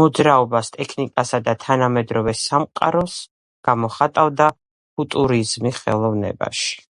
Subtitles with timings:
[0.00, 3.18] Მოძრაობას, ტექნიკასა და თანამედროვე სამყაროს
[3.72, 6.84] გამოხატავდა ფუტურიზმი ხელოვნებაში.